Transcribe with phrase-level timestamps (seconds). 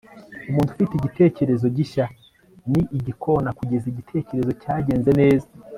[0.49, 2.05] umuntu ufite igitekerezo gishya
[2.71, 5.47] ni igikona kugeza igitekerezo cyagenze neza